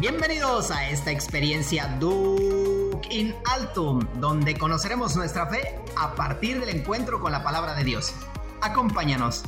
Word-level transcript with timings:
Bienvenidos 0.00 0.70
a 0.70 0.88
esta 0.90 1.10
experiencia 1.10 1.96
Duke 1.98 3.08
in 3.10 3.34
Altum, 3.52 3.98
donde 4.20 4.56
conoceremos 4.56 5.16
nuestra 5.16 5.48
fe 5.48 5.74
a 5.96 6.14
partir 6.14 6.60
del 6.60 6.68
encuentro 6.68 7.20
con 7.20 7.32
la 7.32 7.42
palabra 7.42 7.74
de 7.74 7.82
Dios. 7.82 8.14
Acompáñanos. 8.62 9.42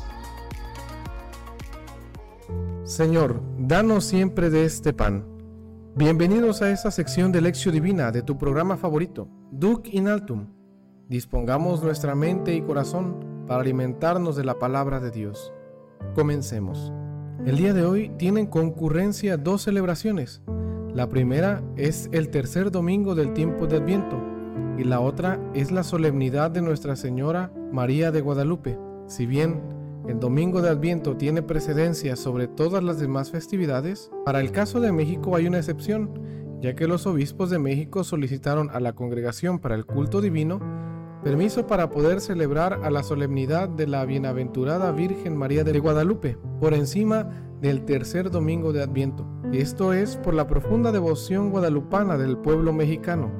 Señor, 2.83 3.41
danos 3.59 4.07
siempre 4.07 4.51
de 4.51 4.65
este 4.65 4.93
pan. 4.93 5.25
Bienvenidos 5.95 6.63
a 6.63 6.71
esta 6.71 6.91
sección 6.91 7.31
de 7.31 7.43
Lección 7.43 7.73
Divina 7.73 8.11
de 8.11 8.23
tu 8.23 8.37
programa 8.37 8.77
favorito, 8.77 9.29
Duke 9.53 9.89
in 9.93 10.09
Altum. 10.09 10.49
Dispongamos 11.09 11.81
nuestra 11.85 12.17
mente 12.17 12.57
y 12.57 12.63
corazón 12.63 13.45
para 13.47 13.61
alimentarnos 13.61 14.35
de 14.35 14.43
la 14.43 14.59
palabra 14.59 14.99
de 14.99 15.13
Dios. 15.13 15.53
Comencemos. 16.17 16.93
El 17.47 17.57
día 17.57 17.73
de 17.73 17.87
hoy 17.87 18.11
tienen 18.19 18.47
concurrencia 18.47 19.39
dos 19.39 19.63
celebraciones. 19.63 20.43
La 20.95 21.09
primera 21.09 21.63
es 21.75 22.11
el 22.13 22.29
tercer 22.29 22.71
domingo 22.71 23.15
del 23.15 23.33
tiempo 23.33 23.67
de 23.67 23.79
Adviento 23.79 24.21
y 24.77 24.85
la 24.85 25.01
otra 25.01 25.41
es 25.55 25.73
la 25.73 25.83
solemnidad 25.83 26.51
de 26.51 26.61
Nuestra 26.61 26.97
Señora 26.97 27.51
María 27.73 28.13
de 28.13 28.21
Guadalupe. 28.21 28.79
Si 29.07 29.25
bien 29.25 29.63
el 30.07 30.21
domingo 30.21 30.61
de 30.61 30.69
Adviento 30.69 31.17
tiene 31.17 31.43
precedencia 31.43 32.15
sobre 32.15 32.47
todas 32.47 32.85
las 32.85 33.01
demás 33.01 33.31
festividades, 33.31 34.11
para 34.27 34.41
el 34.41 34.53
caso 34.53 34.79
de 34.79 34.93
México 34.93 35.35
hay 35.35 35.47
una 35.47 35.59
excepción, 35.59 36.11
ya 36.61 36.75
que 36.75 36.87
los 36.87 37.07
obispos 37.07 37.49
de 37.49 37.59
México 37.59 38.05
solicitaron 38.05 38.69
a 38.71 38.81
la 38.81 38.93
Congregación 38.93 39.61
para 39.61 39.77
el 39.77 39.87
Culto 39.87 40.21
Divino 40.21 40.61
permiso 41.23 41.67
para 41.67 41.91
poder 41.91 42.21
celebrar 42.21 42.81
a 42.83 42.91
la 42.91 43.03
solemnidad 43.03 43.69
de 43.69 43.87
la 43.87 44.05
bienaventurada 44.05 44.91
Virgen 44.93 45.37
María 45.37 45.65
de 45.65 45.79
Guadalupe 45.79 46.39
por 46.61 46.75
encima 46.75 47.29
del 47.61 47.85
tercer 47.85 48.31
domingo 48.31 48.73
de 48.73 48.83
Adviento. 48.83 49.27
Esto 49.53 49.93
es 49.93 50.17
por 50.17 50.35
la 50.35 50.47
profunda 50.47 50.93
devoción 50.93 51.51
guadalupana 51.51 52.17
del 52.17 52.39
pueblo 52.39 52.73
mexicano. 52.73 53.31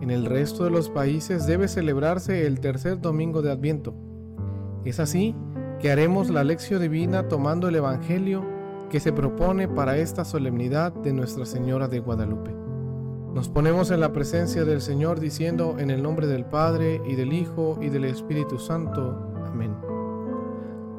En 0.00 0.10
el 0.10 0.26
resto 0.26 0.64
de 0.64 0.70
los 0.70 0.90
países 0.90 1.46
debe 1.46 1.68
celebrarse 1.68 2.46
el 2.46 2.60
tercer 2.60 3.00
domingo 3.00 3.42
de 3.42 3.52
Adviento. 3.52 3.94
Es 4.84 4.98
así 5.00 5.34
que 5.78 5.90
haremos 5.90 6.30
la 6.30 6.44
lección 6.44 6.82
divina 6.82 7.28
tomando 7.28 7.68
el 7.68 7.76
Evangelio 7.76 8.44
que 8.90 9.00
se 9.00 9.12
propone 9.12 9.68
para 9.68 9.96
esta 9.96 10.24
solemnidad 10.24 10.92
de 10.92 11.12
Nuestra 11.12 11.46
Señora 11.46 11.88
de 11.88 12.00
Guadalupe. 12.00 12.63
Nos 13.34 13.48
ponemos 13.48 13.90
en 13.90 13.98
la 13.98 14.12
presencia 14.12 14.64
del 14.64 14.80
Señor 14.80 15.18
diciendo 15.18 15.74
en 15.80 15.90
el 15.90 16.04
nombre 16.04 16.28
del 16.28 16.44
Padre 16.44 17.02
y 17.04 17.16
del 17.16 17.32
Hijo 17.32 17.80
y 17.82 17.88
del 17.88 18.04
Espíritu 18.04 18.60
Santo. 18.60 19.34
Amén. 19.44 19.74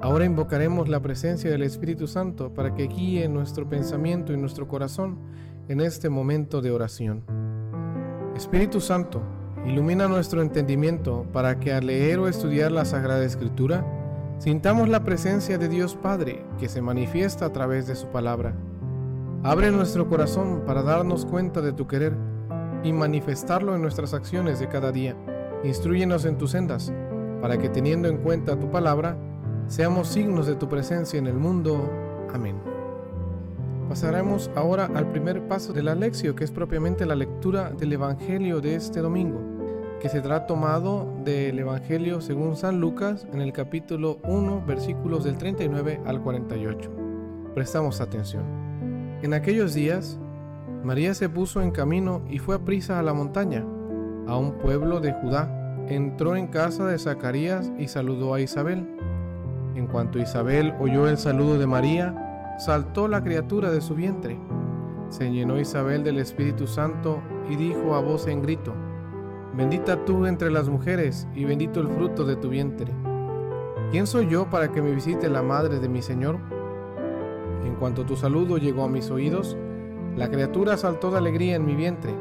Ahora 0.02 0.26
invocaremos 0.26 0.90
la 0.90 1.02
presencia 1.02 1.50
del 1.50 1.64
Espíritu 1.64 2.08
Santo 2.08 2.54
para 2.54 2.76
que 2.76 2.88
guíe 2.88 3.30
nuestro 3.30 3.70
pensamiento 3.70 4.34
y 4.34 4.38
nuestro 4.38 4.68
corazón 4.68 5.18
en 5.70 5.80
este 5.80 6.10
momento 6.10 6.62
de 6.62 6.72
oración. 6.72 7.24
Espíritu 8.36 8.82
Santo, 8.82 9.22
ilumina 9.66 10.10
nuestro 10.10 10.42
entendimiento 10.42 11.26
para 11.32 11.58
que 11.62 11.72
al 11.72 11.88
leer 11.88 12.20
o 12.20 12.28
estudiar 12.28 12.74
la 12.74 12.84
Sagrada 12.84 13.24
Escritura, 13.24 13.86
sintamos 14.40 14.90
la 14.90 15.06
presencia 15.06 15.58
de 15.58 15.70
Dios 15.70 15.96
Padre 15.96 16.46
que 16.60 16.68
se 16.68 16.82
manifiesta 16.82 17.46
a 17.46 17.54
través 17.54 17.88
de 17.88 17.96
su 17.96 18.08
palabra 18.08 18.58
Abre 19.46 19.70
nuestro 19.70 20.10
corazón 20.10 20.64
para 20.66 20.82
darnos 20.82 21.24
cuenta 21.24 21.62
de 21.62 21.72
tu 21.72 21.86
querer 21.86 22.18
y 22.84 22.92
manifestarlo 22.92 23.76
en 23.76 23.82
nuestras 23.84 24.16
acciones 24.16 24.58
de 24.58 24.68
cada 24.68 24.92
día. 24.92 25.16
Instruyenos 25.64 26.26
en 26.26 26.40
tus 26.40 26.50
sendas, 26.50 26.92
para 27.44 27.60
que 27.60 27.70
teniendo 27.70 28.08
en 28.08 28.18
cuenta 28.18 28.60
tu 28.60 28.72
palabra, 28.72 29.16
seamos 29.68 30.08
signos 30.08 30.48
de 30.48 30.56
tu 30.56 30.68
presencia 30.68 31.20
en 31.20 31.28
el 31.28 31.36
mundo. 31.36 31.88
Amén. 32.34 32.56
Pasaremos 33.88 34.50
ahora 34.56 34.90
al 34.96 35.12
primer 35.12 35.48
paso 35.48 35.74
de 35.74 35.84
la 35.84 35.94
que 36.34 36.44
es 36.44 36.50
propiamente 36.50 37.06
la 37.06 37.14
lectura 37.14 37.70
del 37.70 37.94
Evangelio 37.94 38.62
de 38.62 38.74
este 38.74 39.00
domingo, 39.00 39.42
que 40.02 40.10
se 40.10 40.24
será 40.24 40.48
tomado 40.48 41.14
del 41.24 41.60
Evangelio 41.60 42.20
según 42.20 42.56
San 42.56 42.80
Lucas 42.80 43.28
en 43.32 43.42
el 43.42 43.54
capítulo 43.54 44.18
1, 44.24 44.64
versículos 44.66 45.24
del 45.24 45.38
39 45.38 46.02
al 46.04 46.24
48. 46.24 46.90
Prestamos 47.54 48.02
atención. 48.02 48.65
En 49.26 49.34
aquellos 49.34 49.74
días, 49.74 50.20
María 50.84 51.16
se 51.16 51.30
puso 51.30 51.64
en 51.64 51.72
camino 51.72 52.22
y 52.30 52.38
fue 52.38 52.58
a 52.58 52.60
prisa 52.60 53.00
a 53.00 53.02
la 53.02 53.16
montaña, 53.16 53.66
a 54.28 54.38
un 54.38 54.60
pueblo 54.60 55.00
de 55.00 55.14
Judá. 55.14 55.50
Entró 55.90 56.36
en 56.36 56.46
casa 56.46 56.86
de 56.86 57.00
Zacarías 57.00 57.72
y 57.80 57.88
saludó 57.88 58.36
a 58.36 58.40
Isabel. 58.40 58.88
En 59.74 59.88
cuanto 59.88 60.20
Isabel 60.20 60.76
oyó 60.80 61.08
el 61.08 61.18
saludo 61.18 61.58
de 61.58 61.66
María, 61.66 62.56
saltó 62.60 63.08
la 63.08 63.24
criatura 63.24 63.72
de 63.72 63.82
su 63.82 63.96
vientre. 63.96 64.38
Se 65.10 65.32
llenó 65.32 65.60
Isabel 65.60 66.04
del 66.04 66.20
Espíritu 66.20 66.68
Santo 66.68 67.20
y 67.50 67.56
dijo 67.56 67.96
a 67.96 68.02
voz 68.02 68.28
en 68.28 68.44
grito, 68.44 68.76
Bendita 69.58 70.06
tú 70.06 70.28
entre 70.28 70.52
las 70.52 70.70
mujeres 70.70 71.28
y 71.34 71.46
bendito 71.46 71.80
el 71.80 71.88
fruto 71.88 72.26
de 72.26 72.36
tu 72.36 72.50
vientre. 72.50 72.94
¿Quién 73.90 74.06
soy 74.06 74.28
yo 74.28 74.52
para 74.52 74.72
que 74.72 74.84
me 74.84 74.92
visite 74.92 75.30
la 75.30 75.42
madre 75.42 75.80
de 75.80 75.90
mi 75.90 76.04
Señor? 76.04 76.38
En 77.66 77.76
cuanto 77.76 78.06
tu 78.06 78.16
saludo 78.16 78.58
llegó 78.58 78.84
a 78.84 78.90
mis 78.90 79.10
oídos, 79.10 79.58
la 80.16 80.30
criatura 80.30 80.78
saltó 80.78 81.12
de 81.12 81.18
alegría 81.18 81.56
en 81.56 81.66
mi 81.66 81.76
vientre. 81.76 82.14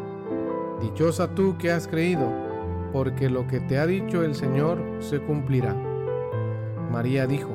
Dichosa 0.81 1.35
tú 1.35 1.57
que 1.59 1.71
has 1.71 1.87
creído, 1.87 2.29
porque 2.93 3.29
lo 3.29 3.47
que 3.47 3.61
te 3.61 3.79
ha 3.79 3.87
dicho 3.87 4.25
el 4.25 4.35
Señor 4.35 4.79
se 5.01 5.21
cumplirá. 5.21 5.77
María 6.91 7.27
dijo, 7.27 7.51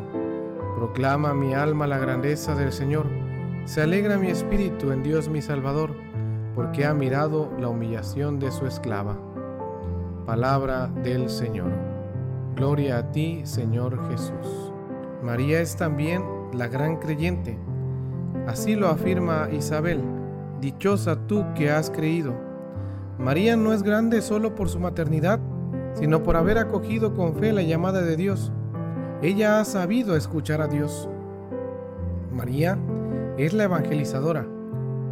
Proclama 0.77 1.33
mi 1.33 1.53
alma 1.53 1.87
la 1.87 1.97
grandeza 1.97 2.55
del 2.55 2.71
Señor, 2.71 3.07
se 3.65 3.81
alegra 3.81 4.17
mi 4.17 4.29
espíritu 4.29 4.91
en 4.91 5.03
Dios 5.03 5.27
mi 5.27 5.41
Salvador, 5.41 5.93
porque 6.55 6.85
ha 6.85 6.93
mirado 6.93 7.51
la 7.59 7.69
humillación 7.69 8.39
de 8.39 8.51
su 8.51 8.65
esclava. 8.65 9.17
Palabra 10.25 10.87
del 10.87 11.29
Señor. 11.29 11.71
Gloria 12.55 12.99
a 12.99 13.11
ti, 13.11 13.41
Señor 13.43 13.99
Jesús. 14.09 14.73
María 15.23 15.59
es 15.59 15.75
también 15.75 16.23
la 16.53 16.67
gran 16.67 16.97
creyente 16.97 17.57
Así 18.49 18.75
lo 18.75 18.87
afirma 18.87 19.47
Isabel, 19.51 20.01
dichosa 20.59 21.27
tú 21.27 21.45
que 21.53 21.69
has 21.69 21.91
creído. 21.91 22.33
María 23.19 23.55
no 23.55 23.73
es 23.73 23.83
grande 23.83 24.23
solo 24.23 24.55
por 24.55 24.69
su 24.69 24.79
maternidad, 24.79 25.39
sino 25.93 26.23
por 26.23 26.35
haber 26.35 26.57
acogido 26.57 27.13
con 27.13 27.35
fe 27.35 27.53
la 27.53 27.61
llamada 27.61 28.01
de 28.01 28.17
Dios. 28.17 28.51
Ella 29.21 29.59
ha 29.59 29.65
sabido 29.65 30.15
escuchar 30.15 30.61
a 30.61 30.67
Dios. 30.67 31.07
María 32.33 32.79
es 33.37 33.53
la 33.53 33.65
evangelizadora. 33.65 34.47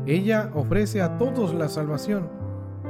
Ella 0.08 0.50
ofrece 0.56 1.04
a 1.04 1.20
todos 1.20 1.54
la 1.54 1.70
salvación, 1.70 2.32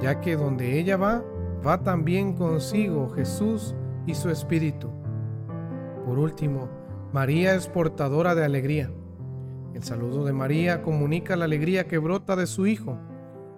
ya 0.02 0.22
que 0.22 0.38
donde 0.38 0.80
ella 0.80 0.96
va, 0.96 1.26
va 1.68 1.84
también 1.84 2.32
consigo 2.32 3.10
Jesús 3.10 3.76
y 4.06 4.16
su 4.16 4.30
Espíritu. 4.30 4.90
Por 6.06 6.18
último, 6.18 6.70
María 7.12 7.54
es 7.54 7.68
portadora 7.68 8.34
de 8.34 8.46
alegría. 8.46 8.90
El 9.74 9.84
saludo 9.84 10.26
de 10.26 10.34
María 10.34 10.82
comunica 10.82 11.36
la 11.36 11.46
alegría 11.46 11.88
que 11.88 11.98
brota 11.98 12.36
de 12.36 12.48
su 12.48 12.68
Hijo 12.68 13.00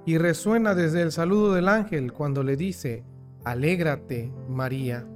y 0.05 0.17
resuena 0.17 0.75
desde 0.75 1.01
el 1.01 1.11
saludo 1.11 1.53
del 1.53 1.67
ángel 1.67 2.13
cuando 2.13 2.43
le 2.43 2.57
dice, 2.57 3.05
Alégrate, 3.45 4.33
María. 4.49 5.07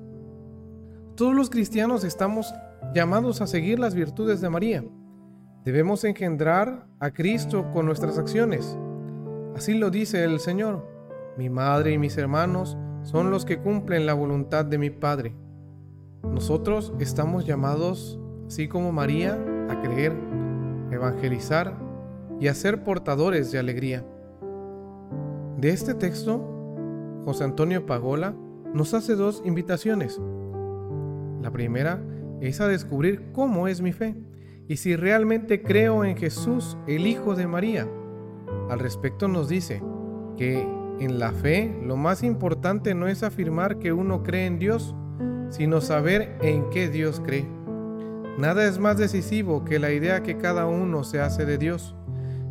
Todos 1.16 1.36
los 1.36 1.50
cristianos 1.50 2.04
estamos 2.04 2.54
llamados 2.94 3.42
a 3.42 3.48
seguir 3.48 3.80
las 3.80 3.96
virtudes 3.96 4.40
de 4.42 4.50
María. 4.50 4.84
Debemos 5.66 6.04
engendrar 6.04 6.88
a 7.00 7.12
Cristo 7.12 7.72
con 7.72 7.86
nuestras 7.86 8.18
acciones. 8.18 8.78
Así 9.56 9.74
lo 9.74 9.90
dice 9.90 10.24
el 10.24 10.40
Señor. 10.40 10.88
Mi 11.38 11.50
madre 11.50 11.92
y 11.92 11.98
mis 11.98 12.18
hermanos 12.18 12.78
son 13.04 13.32
los 13.32 13.46
que 13.46 13.60
cumplen 13.60 14.06
la 14.06 14.14
voluntad 14.14 14.66
de 14.66 14.78
mi 14.78 14.90
Padre. 14.90 15.36
Nosotros 16.24 16.94
estamos 17.00 17.46
llamados, 17.46 18.20
así 18.48 18.68
como 18.68 18.92
María, 18.92 19.38
a 19.70 19.82
creer 19.82 20.14
evangelizar 20.94 21.78
y 22.40 22.48
a 22.48 22.54
ser 22.54 22.84
portadores 22.84 23.52
de 23.52 23.60
alegría. 23.60 24.06
De 25.58 25.70
este 25.70 25.94
texto, 25.94 26.42
José 27.26 27.44
Antonio 27.44 27.86
Pagola 27.86 28.36
nos 28.74 28.94
hace 28.94 29.16
dos 29.16 29.42
invitaciones. 29.46 30.20
La 31.42 31.52
primera 31.52 32.02
es 32.42 32.60
a 32.62 32.68
descubrir 32.68 33.32
cómo 33.32 33.68
es 33.68 33.82
mi 33.82 33.94
fe 33.94 34.16
y 34.68 34.78
si 34.78 34.96
realmente 34.96 35.62
creo 35.62 36.06
en 36.06 36.18
Jesús, 36.18 36.78
el 36.88 37.06
Hijo 37.08 37.36
de 37.36 37.48
María. 37.48 37.88
Al 38.70 38.80
respecto 38.80 39.28
nos 39.28 39.50
dice 39.50 39.82
que 40.38 40.68
en 41.00 41.20
la 41.20 41.32
fe 41.32 41.78
lo 41.84 41.98
más 41.98 42.24
importante 42.24 42.96
no 42.96 43.08
es 43.08 43.24
afirmar 43.24 43.80
que 43.80 43.94
uno 43.94 44.24
cree 44.24 44.46
en 44.46 44.60
Dios, 44.60 44.96
sino 45.50 45.82
saber 45.82 46.38
en 46.42 46.70
qué 46.70 46.90
Dios 46.90 47.22
cree. 47.24 47.63
Nada 48.38 48.66
es 48.66 48.80
más 48.80 48.98
decisivo 48.98 49.64
que 49.64 49.78
la 49.78 49.92
idea 49.92 50.24
que 50.24 50.38
cada 50.38 50.66
uno 50.66 51.04
se 51.04 51.20
hace 51.20 51.46
de 51.46 51.60
Dios. 51.60 51.96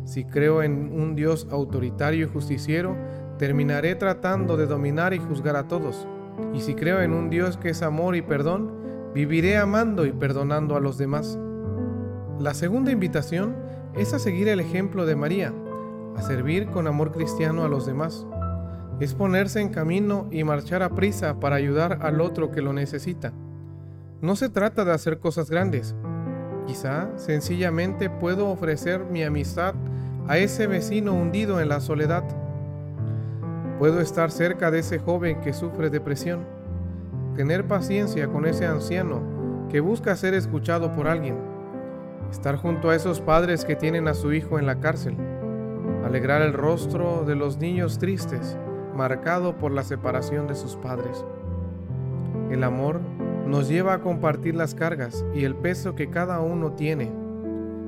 Si 0.05 0.23
creo 0.23 0.63
en 0.63 0.91
un 0.93 1.15
Dios 1.15 1.45
autoritario 1.51 2.25
y 2.25 2.29
justiciero, 2.29 2.95
terminaré 3.37 3.95
tratando 3.95 4.55
de 4.55 4.65
dominar 4.65 5.13
y 5.13 5.19
juzgar 5.19 5.57
a 5.57 5.67
todos. 5.67 6.07
Y 6.53 6.61
si 6.61 6.73
creo 6.73 7.01
en 7.01 7.11
un 7.11 7.29
Dios 7.29 7.57
que 7.57 7.69
es 7.69 7.81
amor 7.81 8.15
y 8.15 8.21
perdón, 8.21 8.71
viviré 9.13 9.57
amando 9.57 10.05
y 10.05 10.13
perdonando 10.13 10.77
a 10.77 10.79
los 10.79 10.97
demás. 10.97 11.37
La 12.39 12.53
segunda 12.53 12.91
invitación 12.91 13.53
es 13.93 14.13
a 14.13 14.19
seguir 14.19 14.47
el 14.47 14.61
ejemplo 14.61 15.05
de 15.05 15.17
María, 15.17 15.53
a 16.15 16.21
servir 16.21 16.67
con 16.67 16.87
amor 16.87 17.11
cristiano 17.11 17.65
a 17.65 17.67
los 17.67 17.85
demás. 17.85 18.25
Es 19.01 19.13
ponerse 19.13 19.59
en 19.59 19.69
camino 19.69 20.27
y 20.31 20.45
marchar 20.45 20.81
a 20.81 20.95
prisa 20.95 21.41
para 21.41 21.57
ayudar 21.57 21.99
al 22.01 22.21
otro 22.21 22.51
que 22.51 22.61
lo 22.61 22.71
necesita. 22.71 23.33
No 24.23 24.37
se 24.37 24.47
trata 24.47 24.85
de 24.85 24.93
hacer 24.93 25.19
cosas 25.19 25.49
grandes. 25.49 25.93
Quizá 26.65 27.09
sencillamente 27.17 28.09
puedo 28.09 28.47
ofrecer 28.47 29.03
mi 29.03 29.21
amistad 29.21 29.75
a 30.29 30.37
ese 30.37 30.65
vecino 30.65 31.11
hundido 31.11 31.59
en 31.59 31.67
la 31.67 31.81
soledad. 31.81 32.23
Puedo 33.79 33.99
estar 33.99 34.31
cerca 34.31 34.71
de 34.71 34.79
ese 34.79 34.97
joven 34.97 35.41
que 35.41 35.51
sufre 35.51 35.89
depresión. 35.89 36.45
Tener 37.35 37.67
paciencia 37.67 38.29
con 38.29 38.45
ese 38.45 38.65
anciano 38.65 39.67
que 39.69 39.81
busca 39.81 40.15
ser 40.15 40.35
escuchado 40.35 40.93
por 40.93 41.09
alguien. 41.09 41.35
Estar 42.31 42.55
junto 42.55 42.91
a 42.91 42.95
esos 42.95 43.19
padres 43.19 43.65
que 43.65 43.75
tienen 43.75 44.07
a 44.07 44.13
su 44.13 44.31
hijo 44.31 44.57
en 44.57 44.65
la 44.65 44.79
cárcel. 44.79 45.17
Alegrar 46.05 46.41
el 46.43 46.53
rostro 46.53 47.25
de 47.25 47.35
los 47.35 47.57
niños 47.57 47.99
tristes, 47.99 48.57
marcado 48.95 49.57
por 49.57 49.73
la 49.73 49.83
separación 49.83 50.47
de 50.47 50.55
sus 50.55 50.77
padres. 50.77 51.25
El 52.49 52.63
amor 52.63 53.01
nos 53.45 53.67
lleva 53.67 53.93
a 53.93 54.01
compartir 54.01 54.55
las 54.55 54.73
cargas 54.73 55.25
y 55.33 55.43
el 55.43 55.55
peso 55.55 55.95
que 55.95 56.09
cada 56.09 56.39
uno 56.39 56.73
tiene. 56.73 57.11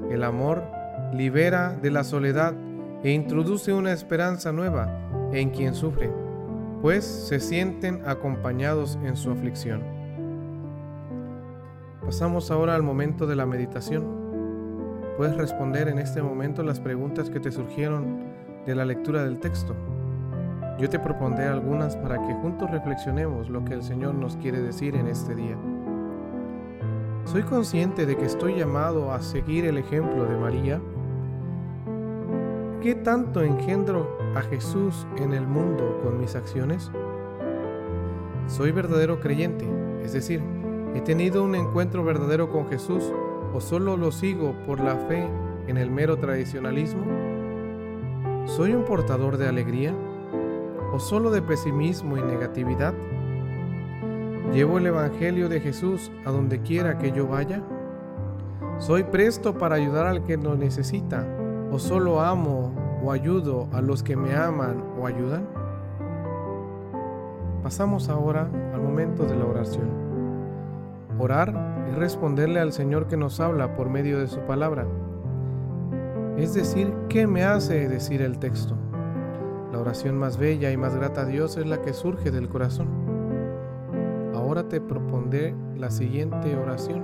El 0.09 0.23
amor 0.23 0.63
libera 1.13 1.75
de 1.75 1.91
la 1.91 2.03
soledad 2.03 2.53
e 3.03 3.11
introduce 3.11 3.73
una 3.73 3.91
esperanza 3.91 4.51
nueva 4.51 4.89
en 5.31 5.49
quien 5.51 5.73
sufre, 5.75 6.11
pues 6.81 7.05
se 7.05 7.39
sienten 7.39 8.01
acompañados 8.05 8.97
en 9.03 9.15
su 9.15 9.31
aflicción. 9.31 9.81
Pasamos 12.01 12.51
ahora 12.51 12.75
al 12.75 12.83
momento 12.83 13.25
de 13.25 13.35
la 13.35 13.45
meditación. 13.45 14.03
Puedes 15.17 15.35
responder 15.37 15.87
en 15.87 15.99
este 15.99 16.21
momento 16.21 16.61
las 16.61 16.79
preguntas 16.79 17.29
que 17.29 17.39
te 17.39 17.51
surgieron 17.51 18.25
de 18.65 18.75
la 18.75 18.85
lectura 18.85 19.23
del 19.23 19.39
texto. 19.39 19.75
Yo 20.77 20.89
te 20.89 20.99
propondré 20.99 21.45
algunas 21.45 21.95
para 21.95 22.21
que 22.21 22.33
juntos 22.33 22.69
reflexionemos 22.69 23.49
lo 23.49 23.63
que 23.63 23.73
el 23.73 23.81
Señor 23.81 24.13
nos 24.13 24.35
quiere 24.35 24.59
decir 24.59 24.95
en 24.95 25.07
este 25.07 25.33
día. 25.33 25.55
¿Soy 27.23 27.43
consciente 27.43 28.05
de 28.05 28.17
que 28.17 28.25
estoy 28.25 28.55
llamado 28.55 29.13
a 29.13 29.21
seguir 29.21 29.65
el 29.65 29.77
ejemplo 29.77 30.25
de 30.25 30.35
María? 30.35 30.81
¿Qué 32.81 32.93
tanto 32.93 33.41
engendro 33.41 34.17
a 34.35 34.41
Jesús 34.41 35.07
en 35.15 35.33
el 35.33 35.47
mundo 35.47 36.01
con 36.03 36.19
mis 36.19 36.35
acciones? 36.35 36.91
¿Soy 38.47 38.71
verdadero 38.71 39.21
creyente? 39.21 39.65
Es 40.03 40.11
decir, 40.11 40.41
¿he 40.93 40.99
tenido 40.99 41.45
un 41.45 41.55
encuentro 41.55 42.03
verdadero 42.03 42.51
con 42.51 42.67
Jesús 42.67 43.13
o 43.53 43.61
solo 43.61 43.95
lo 43.95 44.11
sigo 44.11 44.53
por 44.67 44.81
la 44.81 44.97
fe 44.97 45.25
en 45.67 45.77
el 45.77 45.89
mero 45.89 46.17
tradicionalismo? 46.17 47.05
¿Soy 48.45 48.73
un 48.73 48.83
portador 48.83 49.37
de 49.37 49.47
alegría 49.47 49.95
o 50.95 50.99
solo 50.99 51.29
de 51.29 51.41
pesimismo 51.41 52.17
y 52.17 52.21
negatividad? 52.21 52.93
¿Llevo 54.53 54.77
el 54.77 54.85
Evangelio 54.85 55.49
de 55.49 55.59
Jesús 55.59 56.09
a 56.23 56.31
donde 56.31 56.61
quiera 56.61 56.97
que 56.97 57.11
yo 57.11 57.27
vaya? 57.27 57.61
¿Soy 58.77 59.03
presto 59.03 59.57
para 59.57 59.75
ayudar 59.75 60.07
al 60.07 60.23
que 60.23 60.37
lo 60.37 60.55
necesita 60.55 61.27
o 61.69 61.79
solo 61.79 62.21
amo 62.21 62.73
o 63.03 63.11
ayudo 63.11 63.67
a 63.73 63.81
los 63.81 64.03
que 64.03 64.15
me 64.15 64.35
aman 64.35 64.81
o 64.97 65.05
ayudan? 65.05 65.45
Pasamos 67.61 68.07
ahora 68.07 68.49
al 68.73 68.81
momento 68.81 69.25
de 69.25 69.35
la 69.35 69.45
oración. 69.45 69.89
Orar 71.19 71.85
es 71.89 71.95
responderle 71.95 72.61
al 72.61 72.71
Señor 72.71 73.07
que 73.07 73.17
nos 73.17 73.41
habla 73.41 73.75
por 73.75 73.89
medio 73.89 74.17
de 74.17 74.27
su 74.27 74.39
palabra. 74.41 74.87
Es 76.37 76.53
decir, 76.53 76.93
¿qué 77.09 77.27
me 77.27 77.43
hace 77.43 77.89
decir 77.89 78.21
el 78.21 78.39
texto? 78.39 78.77
La 79.75 79.81
oración 79.81 80.17
más 80.17 80.37
bella 80.37 80.71
y 80.71 80.77
más 80.77 80.95
grata 80.95 81.23
a 81.23 81.25
Dios 81.25 81.57
es 81.57 81.65
la 81.65 81.81
que 81.81 81.91
surge 81.91 82.31
del 82.31 82.47
corazón. 82.47 82.87
Ahora 84.33 84.69
te 84.69 84.79
propondré 84.79 85.53
la 85.75 85.91
siguiente 85.91 86.55
oración 86.55 87.03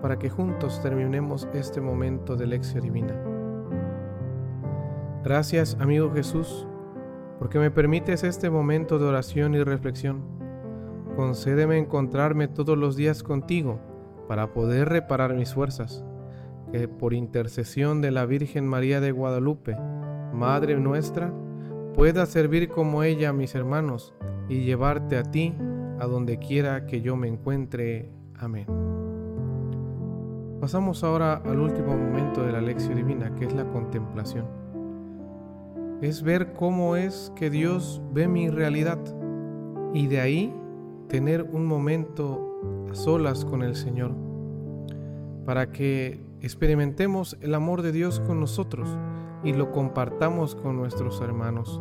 para 0.00 0.18
que 0.18 0.30
juntos 0.30 0.80
terminemos 0.80 1.46
este 1.52 1.82
momento 1.82 2.34
de 2.34 2.46
lección 2.46 2.84
divina. 2.84 3.14
Gracias, 5.22 5.76
amigo 5.80 6.10
Jesús, 6.10 6.66
porque 7.38 7.58
me 7.58 7.70
permites 7.70 8.24
este 8.24 8.48
momento 8.48 8.98
de 8.98 9.04
oración 9.04 9.54
y 9.54 9.62
reflexión. 9.62 10.22
Concédeme 11.14 11.76
encontrarme 11.76 12.48
todos 12.48 12.78
los 12.78 12.96
días 12.96 13.22
contigo 13.22 13.80
para 14.28 14.54
poder 14.54 14.88
reparar 14.88 15.34
mis 15.34 15.52
fuerzas, 15.52 16.02
que 16.72 16.88
por 16.88 17.12
intercesión 17.12 18.00
de 18.00 18.12
la 18.12 18.24
Virgen 18.24 18.66
María 18.66 19.02
de 19.02 19.12
Guadalupe, 19.12 19.76
Madre 20.32 20.76
nuestra, 20.76 21.34
pueda 21.98 22.24
servir 22.26 22.68
como 22.68 23.02
ella 23.02 23.30
a 23.30 23.32
mis 23.32 23.56
hermanos 23.56 24.14
y 24.48 24.60
llevarte 24.60 25.18
a 25.18 25.24
ti 25.24 25.54
a 25.98 26.06
donde 26.06 26.38
quiera 26.38 26.86
que 26.86 27.02
yo 27.02 27.16
me 27.16 27.26
encuentre. 27.26 28.08
Amén. 28.38 28.66
Pasamos 30.60 31.02
ahora 31.02 31.42
al 31.44 31.58
último 31.58 31.96
momento 31.96 32.44
de 32.44 32.52
la 32.52 32.60
lección 32.60 32.94
divina, 32.94 33.34
que 33.34 33.46
es 33.46 33.52
la 33.52 33.64
contemplación 33.64 34.46
es 36.00 36.22
ver 36.22 36.52
cómo 36.52 36.94
es 36.94 37.32
que 37.34 37.50
Dios 37.50 38.00
ve 38.12 38.28
mi 38.28 38.50
realidad 38.50 38.98
y 39.92 40.06
de 40.06 40.20
ahí 40.20 40.54
tener 41.08 41.42
un 41.42 41.66
momento 41.66 42.86
a 42.90 42.94
solas 42.94 43.44
con 43.44 43.62
el 43.62 43.74
Señor 43.74 44.12
para 45.44 45.72
que 45.72 46.24
experimentemos 46.40 47.36
el 47.40 47.54
amor 47.54 47.82
de 47.82 47.90
Dios 47.90 48.20
con 48.20 48.38
nosotros 48.38 48.88
y 49.42 49.52
lo 49.52 49.72
compartamos 49.72 50.54
con 50.54 50.76
nuestros 50.76 51.20
hermanos. 51.20 51.80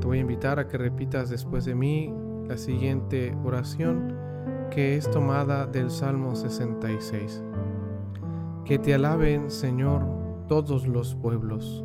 Te 0.00 0.06
voy 0.06 0.18
a 0.18 0.20
invitar 0.22 0.58
a 0.58 0.68
que 0.68 0.78
repitas 0.78 1.28
después 1.28 1.64
de 1.64 1.74
mí 1.74 2.14
la 2.46 2.56
siguiente 2.56 3.36
oración 3.44 4.14
que 4.70 4.96
es 4.96 5.10
tomada 5.10 5.66
del 5.66 5.90
Salmo 5.90 6.34
66. 6.34 7.42
Que 8.64 8.78
te 8.78 8.94
alaben, 8.94 9.50
Señor, 9.50 10.04
todos 10.46 10.86
los 10.86 11.14
pueblos 11.14 11.84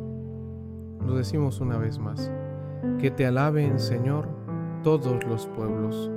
lo 1.06 1.16
decimos 1.16 1.60
una 1.60 1.76
vez 1.76 1.98
más. 1.98 2.32
Que 2.98 3.10
te 3.10 3.26
alaben, 3.26 3.78
Señor, 3.78 4.28
todos 4.82 5.24
los 5.24 5.46
pueblos. 5.48 6.10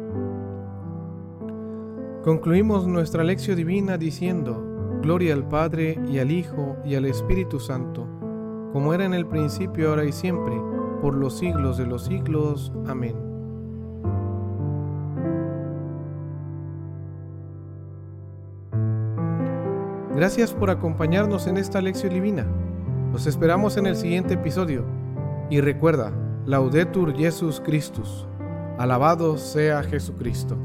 Concluimos 2.23 2.87
nuestra 2.87 3.23
lección 3.23 3.57
divina 3.57 3.97
diciendo, 3.97 4.63
Gloria 5.01 5.33
al 5.33 5.47
Padre 5.47 5.99
y 6.07 6.19
al 6.19 6.31
Hijo 6.31 6.75
y 6.83 6.95
al 6.95 7.05
Espíritu 7.05 7.59
Santo, 7.59 8.07
como 8.73 8.93
era 8.93 9.05
en 9.05 9.13
el 9.13 9.25
principio, 9.25 9.89
ahora 9.89 10.05
y 10.05 10.11
siempre, 10.11 10.55
por 11.07 11.15
los 11.15 11.37
siglos 11.37 11.77
de 11.77 11.85
los 11.85 12.03
siglos. 12.03 12.69
Amén. 12.85 13.15
Gracias 20.13 20.53
por 20.53 20.69
acompañarnos 20.69 21.47
en 21.47 21.55
esta 21.55 21.79
lección 21.79 22.13
divina. 22.13 22.45
Los 23.13 23.25
esperamos 23.25 23.77
en 23.77 23.85
el 23.85 23.95
siguiente 23.95 24.33
episodio. 24.33 24.83
Y 25.49 25.61
recuerda, 25.61 26.11
Laudetur 26.45 27.15
Jesus 27.15 27.61
Christus. 27.61 28.27
Alabado 28.77 29.37
sea 29.37 29.83
Jesucristo. 29.83 30.57